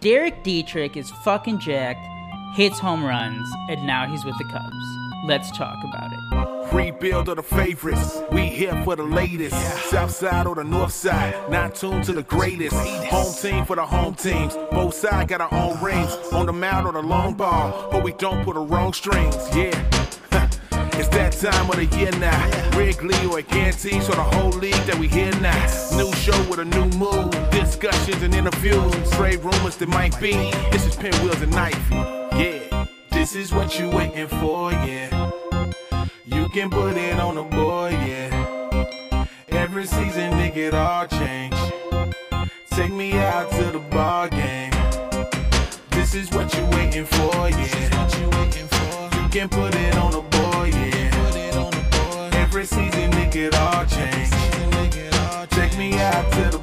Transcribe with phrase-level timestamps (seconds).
[0.00, 2.06] Derek Dietrich is fucking jacked,
[2.54, 5.26] hits home runs, and now he's with the Cubs.
[5.26, 6.72] Let's talk about it.
[6.72, 8.22] Rebuild of the favorites.
[8.30, 9.56] We here for the latest.
[9.90, 11.50] South side or the north side.
[11.50, 12.76] Not tuned to the greatest.
[12.76, 14.54] Home team for the home teams.
[14.70, 16.12] Both sides got our own rings.
[16.32, 17.88] On the mound or the long ball.
[17.90, 19.36] But we don't put the wrong strings.
[19.56, 19.74] Yeah.
[20.98, 22.57] It's that time of the year now.
[22.78, 25.66] Wrigley or Gantes or the whole league that we hear now.
[25.96, 27.32] New show with a new mood.
[27.50, 29.10] Discussions and interviews.
[29.10, 30.34] Trade rumors that might be.
[30.70, 31.96] This is Pinwheels and Ivy.
[32.38, 32.86] Yeah.
[33.10, 35.32] This is what you waiting for, yeah.
[36.24, 39.26] You can put it on the board, yeah.
[39.48, 41.56] Every season, nigga, it all change.
[42.70, 44.70] Take me out to the ball game.
[45.90, 48.18] This is what you waiting for, yeah.
[48.20, 50.37] You can put it on the
[53.92, 54.24] yeah.
[54.24, 55.46] Season, all.
[55.46, 56.58] Take me out to the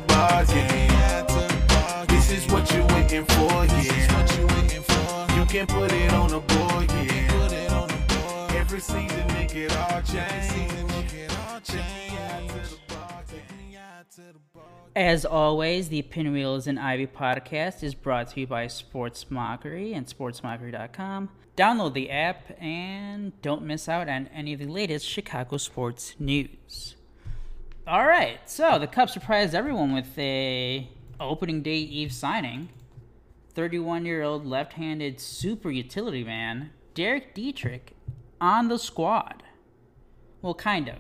[0.54, 2.08] game.
[2.08, 5.40] This is what you waiting for, yeah.
[5.40, 8.56] You can put it on the board, yeah.
[8.56, 9.26] Every season,
[9.72, 10.02] all.
[14.96, 20.06] As always, the Pinwheels and Ivy podcast is brought to you by Sports Mockery and
[20.08, 21.30] SportsMockery.com.
[21.56, 26.96] Download the app and don't miss out on any of the latest Chicago sports news.
[27.88, 30.90] All right, so the Cubs surprised everyone with a
[31.20, 32.70] opening day eve signing.
[33.56, 37.94] 31-year-old left-handed super utility man Derek Dietrich
[38.42, 39.44] on the squad.
[40.42, 40.98] Well, kind of.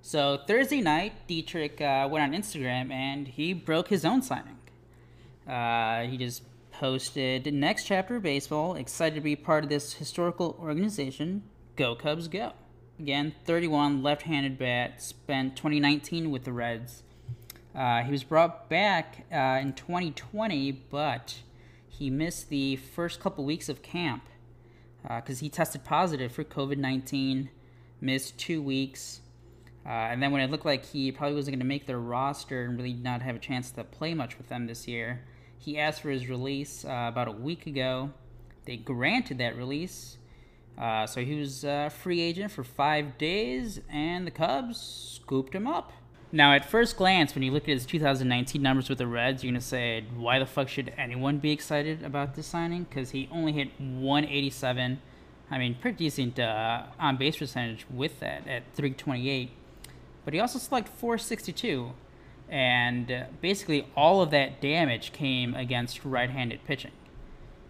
[0.00, 4.56] So Thursday night, Dietrich uh, went on Instagram and he broke his own signing.
[5.46, 6.42] Uh, he just
[6.80, 8.74] posted next chapter of baseball.
[8.74, 11.42] Excited to be part of this historical organization.
[11.76, 12.54] Go Cubs, go!
[12.98, 15.02] Again, 31 left-handed bat.
[15.02, 17.02] Spent 2019 with the Reds.
[17.74, 21.40] Uh, he was brought back uh, in 2020, but
[21.86, 24.24] he missed the first couple weeks of camp
[25.02, 27.50] because he tested positive for COVID 19,
[28.00, 29.20] missed two weeks.
[29.84, 32.64] Uh, and then when it looked like he probably wasn't going to make their roster
[32.64, 35.26] and really not have a chance to play much with them this year,
[35.60, 38.10] he asked for his release uh, about a week ago.
[38.64, 40.16] They granted that release.
[40.78, 45.66] Uh, so he was a free agent for five days, and the Cubs scooped him
[45.66, 45.92] up.
[46.32, 49.52] Now, at first glance, when you look at his 2019 numbers with the Reds, you're
[49.52, 52.84] going to say, why the fuck should anyone be excited about this signing?
[52.84, 55.02] Because he only hit 187.
[55.50, 59.50] I mean, pretty decent uh, on base percentage with that at 328.
[60.24, 61.92] But he also slugged 462.
[62.50, 66.90] And uh, basically, all of that damage came against right handed pitching.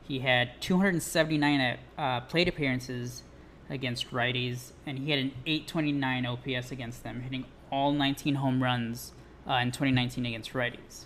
[0.03, 3.23] He had 279 uh, plate appearances
[3.69, 9.13] against righties, and he had an 829 OPS against them, hitting all 19 home runs
[9.49, 11.05] uh, in 2019 against righties.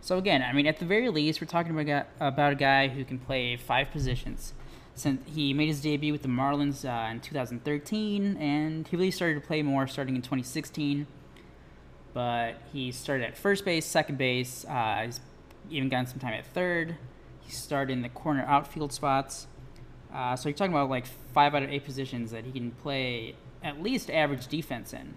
[0.00, 3.04] So again, I mean, at the very least, we're talking about, about a guy who
[3.04, 4.52] can play five positions.
[4.96, 9.34] Since he made his debut with the Marlins uh, in 2013, and he really started
[9.34, 11.06] to play more starting in 2016.
[12.14, 14.64] But he started at first base, second base.
[14.64, 15.20] Uh, he's
[15.68, 16.96] even gotten some time at third.
[17.40, 19.48] He started in the corner outfield spots.
[20.14, 23.34] Uh, so you're talking about like five out of eight positions that he can play
[23.62, 25.14] at least average defense in.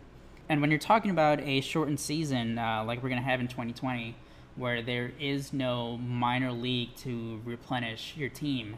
[0.50, 3.48] And when you're talking about a shortened season uh, like we're going to have in
[3.48, 4.16] 2020,
[4.56, 8.78] where there is no minor league to replenish your team,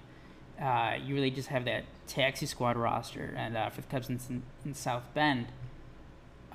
[0.61, 3.33] uh, you really just have that taxi squad roster.
[3.37, 5.47] And uh, for the Cubs in, in South Bend,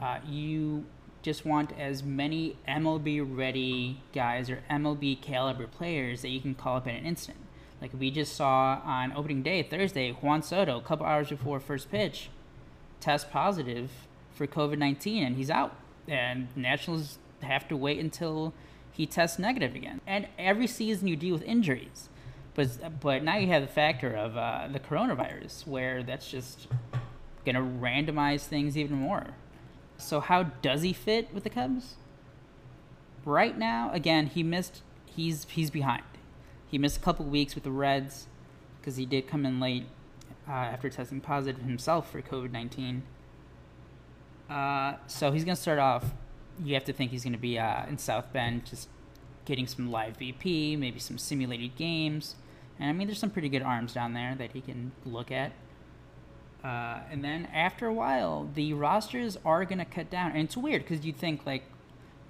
[0.00, 0.84] uh, you
[1.24, 6.76] just want as many MLB ready guys or MLB caliber players that you can call
[6.76, 7.38] up in an instant.
[7.80, 11.90] Like we just saw on opening day Thursday, Juan Soto, a couple hours before first
[11.90, 12.28] pitch,
[13.00, 13.90] test positive
[14.34, 15.74] for COVID 19 and he's out.
[16.06, 18.52] And Nationals have to wait until
[18.92, 20.02] he tests negative again.
[20.06, 22.10] And every season you deal with injuries.
[22.52, 26.68] But, but now you have the factor of uh, the coronavirus, where that's just
[27.46, 29.34] going to randomize things even more.
[29.97, 31.94] So, how does he fit with the Cubs?
[33.25, 36.03] Right now, again, he missed, he's, he's behind.
[36.66, 38.26] He missed a couple weeks with the Reds
[38.81, 39.87] because he did come in late
[40.49, 43.02] uh, after testing positive himself for COVID 19.
[44.50, 46.12] Uh, so he's to start off.
[46.62, 48.88] You have to think he's to be uh, in South Bend, just
[49.44, 52.37] getting some live BP, maybe some simulated games.
[52.79, 55.52] And I mean, there's some pretty good arms down there that he can look at.
[56.64, 60.31] Uh, and then after a while, the rosters are going to cut down.
[60.32, 61.64] And it's weird because you think, like,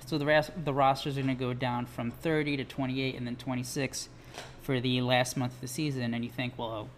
[0.04, 3.26] so the, ras- the rosters are going to go down from 30 to 28 and
[3.26, 4.08] then 26
[4.62, 6.12] for the last month of the season.
[6.14, 6.88] And you think, well,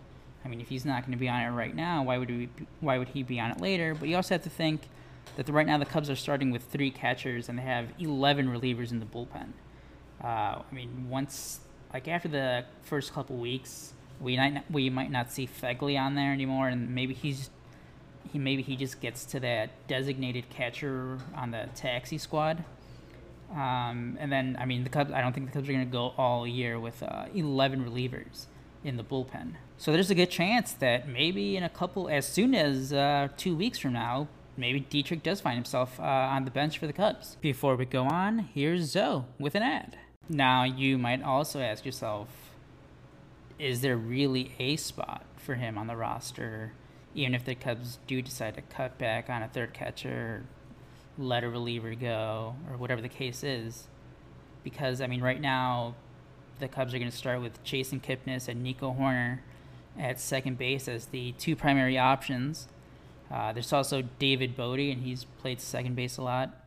[0.44, 2.48] I mean, if he's not going to be on it right now, why would, we,
[2.80, 3.94] why would he be on it later?
[3.94, 4.88] But you also have to think
[5.36, 8.48] that the, right now the Cubs are starting with three catchers and they have 11
[8.48, 9.48] relievers in the bullpen.
[10.24, 11.60] Uh, I mean, once
[11.92, 16.32] like after the first couple weeks, we might we might not see Phegley on there
[16.32, 17.50] anymore, and maybe he's
[18.32, 22.64] he maybe he just gets to that designated catcher on the taxi squad.
[23.52, 25.12] Um, and then I mean the Cubs.
[25.12, 28.46] I don't think the Cubs are going to go all year with uh, 11 relievers
[28.84, 29.54] in the bullpen.
[29.78, 33.54] So there's a good chance that maybe in a couple, as soon as uh, two
[33.54, 37.36] weeks from now, maybe Dietrich does find himself uh, on the bench for the Cubs.
[37.40, 39.98] Before we go on, here's Zoe with an ad.
[40.28, 42.28] Now you might also ask yourself,
[43.58, 46.72] is there really a spot for him on the roster?
[47.16, 50.44] even if the Cubs do decide to cut back on a third catcher,
[51.18, 53.88] let a reliever go, or whatever the case is.
[54.62, 55.94] Because, I mean, right now,
[56.58, 59.40] the Cubs are going to start with Jason Kipnis and Nico Hoerner
[59.98, 62.68] at second base as the two primary options.
[63.32, 66.66] Uh, there's also David Bote, and he's played second base a lot.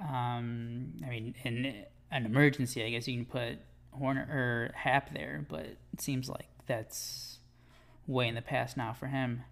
[0.00, 3.60] Um, I mean, in an emergency, I guess you can put
[3.98, 7.38] Hoerner or Happ there, but it seems like that's
[8.06, 9.42] way in the past now for him.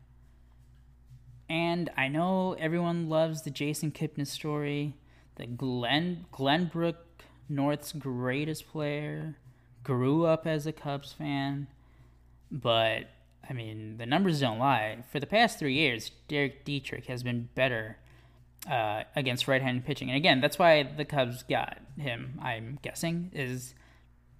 [1.48, 4.94] And I know everyone loves the Jason Kipnis story,
[5.36, 6.96] the Glen Glenbrook
[7.48, 9.36] North's greatest player,
[9.82, 11.68] grew up as a Cubs fan,
[12.50, 13.04] but
[13.48, 14.98] I mean the numbers don't lie.
[15.10, 17.96] For the past three years, Derek Dietrich has been better
[18.70, 22.38] uh, against right-handed pitching, and again, that's why the Cubs got him.
[22.42, 23.74] I'm guessing is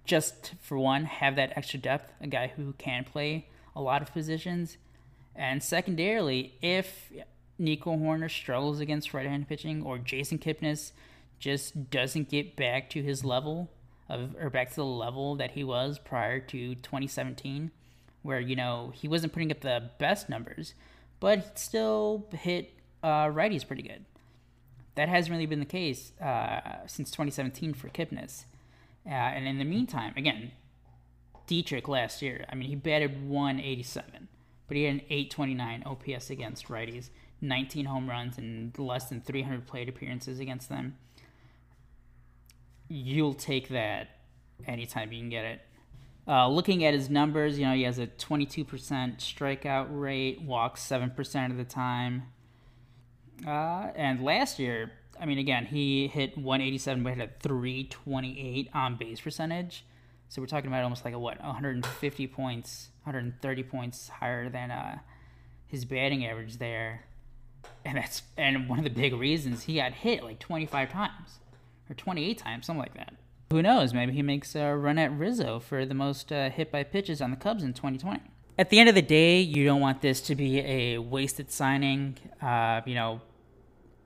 [0.09, 4.11] just for one have that extra depth, a guy who can play a lot of
[4.11, 4.77] positions.
[5.35, 7.11] And secondarily, if
[7.59, 10.93] Nico Hoerner struggles against right-handed pitching or Jason Kipnis
[11.37, 13.69] just doesn't get back to his level
[14.09, 17.69] of or back to the level that he was prior to 2017
[18.23, 20.73] where you know he wasn't putting up the best numbers
[21.19, 22.73] but still hit
[23.03, 24.03] uh, righties pretty good.
[24.95, 28.45] That hasn't really been the case uh, since 2017 for Kipnis
[29.09, 30.51] uh, and in the meantime again
[31.47, 34.29] Dietrich last year I mean he batted 187
[34.69, 37.09] but he had an 829 OPS against righties,
[37.41, 40.95] 19 home runs, and less than 300 plate appearances against them.
[42.87, 44.09] You'll take that
[44.67, 45.61] anytime you can get it.
[46.27, 48.67] Uh, looking at his numbers, you know, he has a 22%
[49.17, 52.23] strikeout rate, walks 7% of the time.
[53.45, 58.95] Uh, and last year, I mean, again, he hit 187, but had a 328 on
[58.95, 59.83] base percentage.
[60.29, 64.99] So we're talking about almost like a what 150 points, 130 points higher than uh,
[65.67, 67.05] his batting average there,
[67.83, 71.39] and that's and one of the big reasons he got hit like 25 times
[71.89, 73.15] or 28 times, something like that.
[73.51, 73.93] Who knows?
[73.93, 77.31] Maybe he makes a run at Rizzo for the most uh, hit by pitches on
[77.31, 78.21] the Cubs in 2020.
[78.59, 82.17] At the end of the day, you don't want this to be a wasted signing.
[82.39, 83.21] Uh, you know,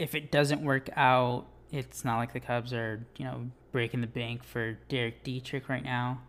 [0.03, 4.07] if it doesn't work out, it's not like the Cubs are you know breaking the
[4.07, 6.21] bank for Derek Dietrich right now.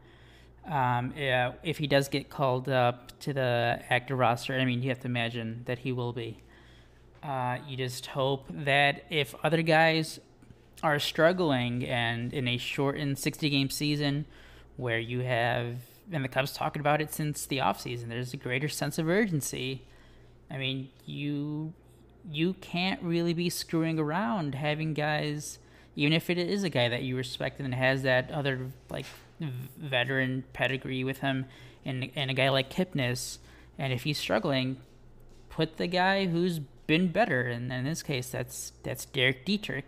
[0.65, 4.89] Um, yeah, if he does get called up to the active roster, I mean, you
[4.89, 6.41] have to imagine that he will be.
[7.23, 10.21] Uh, you just hope that if other guys
[10.83, 14.25] are struggling and in a shortened 60 game season
[14.77, 15.77] where you have,
[16.13, 19.83] and the Cubs talking about it since the offseason, there's a greater sense of urgency.
[20.51, 21.75] I mean, you
[22.31, 25.59] you can't really be screwing around having guys
[25.97, 29.07] even if it is a guy that you respect and has that other like
[29.41, 31.47] veteran pedigree with him,
[31.85, 33.39] and and a guy like Kipnis,
[33.79, 34.79] and if he's struggling,
[35.51, 39.87] put the guy who's been better, and in this case, that's that's Derek Dietrich,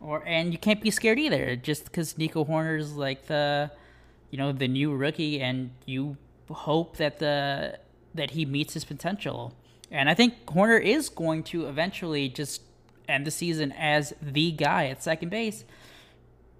[0.00, 3.70] or and you can't be scared either, just because Nico Hoerner's like the,
[4.30, 6.16] you know, the new rookie, and you
[6.50, 7.78] hope that the
[8.14, 9.54] that he meets his potential.
[9.90, 12.62] And I think Hoerner is going to eventually just
[13.08, 15.64] end the season as the guy at second base.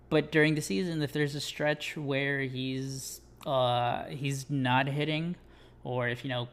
[0.09, 5.37] But during the season, if there's a stretch where he's uh, he's not hitting,
[5.83, 6.49] or if you know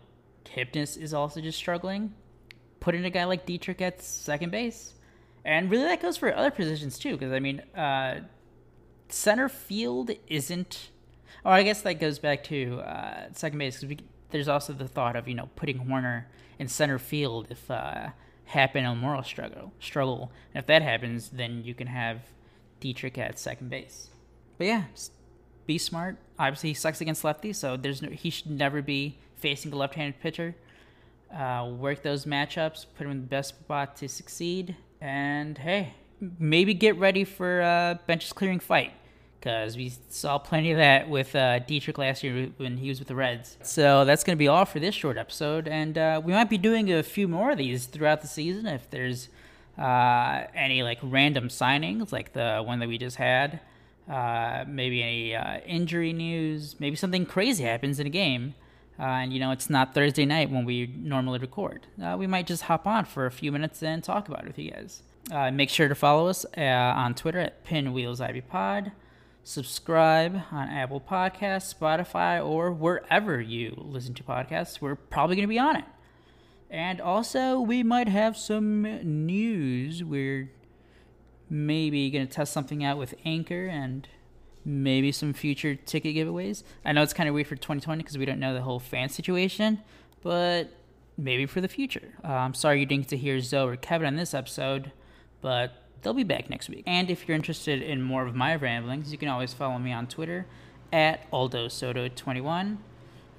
[0.45, 2.13] Kipnis is also just struggling,
[2.79, 4.93] put in a guy like Dietrich at second base,
[5.45, 7.11] and really that goes for other positions too.
[7.11, 8.21] Because I mean, uh,
[9.09, 10.89] center field isn't,
[11.45, 14.03] or I guess that goes back to uh, second base because
[14.33, 16.25] there's also the thought of you know putting Hoerner
[16.59, 18.09] in center field if uh,
[18.45, 19.71] Happ and Almora struggle.
[19.79, 22.19] Struggle, and if that happens, then you can have
[22.81, 24.09] Dietrich at second base.
[24.57, 24.83] But yeah,
[25.65, 26.17] be smart.
[26.37, 30.19] Obviously, he sucks against lefties, so there's no, he should never be facing a left-handed
[30.19, 30.55] pitcher.
[31.33, 35.93] Uh, work those matchups, put him in the best spot to succeed, and hey,
[36.39, 38.93] maybe get ready for a benches clearing fight
[39.43, 43.09] because we saw plenty of that with uh, Dietrich last year when he was with
[43.09, 43.57] the Reds.
[43.61, 46.57] So that's going to be all for this short episode, and uh, we might be
[46.57, 49.27] doing a few more of these throughout the season if there's
[49.77, 53.59] uh, any like random signings, like the one that we just had.
[54.09, 58.53] uh, maybe any uh, injury news, maybe something crazy happens in a game.
[58.99, 61.87] Uh, and you know it's not Thursday night when we normally record.
[62.17, 64.71] We might just hop on for a few minutes and talk about it with you
[64.71, 65.01] guys.
[65.51, 68.91] Make sure to follow us on Twitter at PinwheelsIvyPod.
[69.45, 74.79] Subscribe on Apple Podcasts, Spotify, or wherever you listen to podcasts.
[74.79, 75.85] We're probably going to be on it.
[76.69, 78.83] And also, we might have some
[79.25, 80.01] news.
[80.01, 80.49] We're
[81.49, 84.07] maybe going to test something out with Anchor and
[84.63, 86.63] maybe some future ticket giveaways.
[86.85, 89.09] I know it's kind of weird for 2020 because we don't know the whole fan
[89.09, 89.81] situation,
[90.21, 90.69] but
[91.17, 92.13] maybe for the future.
[92.23, 94.93] Uh, I'm sorry you didn't get to hear Zoe or Kevin on this episode,
[95.41, 96.83] but they'll be back next week.
[96.85, 100.07] And if you're interested in more of my ramblings, you can always follow me on
[100.07, 100.45] Twitter
[100.91, 102.77] at Aldo Soto21.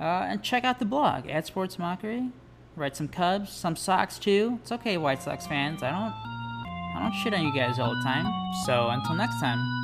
[0.01, 2.31] Uh, and check out the blog at Sports Mockery.
[2.77, 4.59] Write some Cubs, some Sox too.
[4.63, 5.83] It's okay, White Sox fans.
[5.83, 8.27] I don't, I don't shit on you guys all the time.
[8.67, 9.84] So until next time,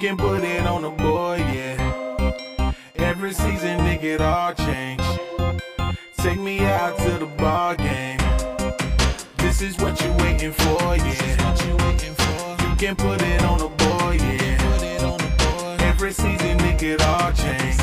[0.00, 2.72] You can put it on the boy, yeah.
[2.98, 5.02] Every season, nigga, it all change.
[6.18, 8.18] Take me out to the ball game.
[9.38, 11.66] This is what you waiting for, yeah.
[11.66, 12.68] You, waiting for.
[12.68, 15.02] you can put it on the board, yeah.
[15.02, 15.84] On boy.
[15.84, 17.76] Every season, nigga, it all change.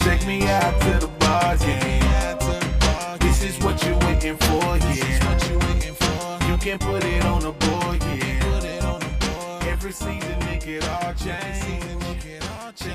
[0.00, 3.18] Take me out to the ball game.
[3.20, 6.46] This is what you waiting for, yeah.
[6.46, 8.29] You can put it on the board, yeah.
[9.80, 11.62] Every season, it all change.
[11.64, 12.88] Take me out to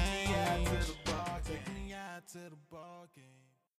[0.85, 1.57] the ball game.
[1.65, 3.34] Take me out to the ball game.